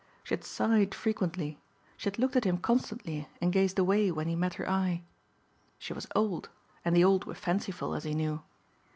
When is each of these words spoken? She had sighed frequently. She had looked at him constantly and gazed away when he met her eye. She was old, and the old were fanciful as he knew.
She 0.23 0.33
had 0.33 0.43
sighed 0.43 0.95
frequently. 0.95 1.59
She 1.95 2.05
had 2.05 2.17
looked 2.17 2.35
at 2.35 2.43
him 2.45 2.57
constantly 2.57 3.27
and 3.39 3.53
gazed 3.53 3.77
away 3.77 4.09
when 4.09 4.27
he 4.27 4.35
met 4.35 4.55
her 4.55 4.67
eye. 4.67 5.03
She 5.77 5.93
was 5.93 6.07
old, 6.15 6.49
and 6.83 6.95
the 6.95 7.03
old 7.03 7.25
were 7.25 7.35
fanciful 7.35 7.93
as 7.93 8.03
he 8.05 8.15
knew. 8.15 8.41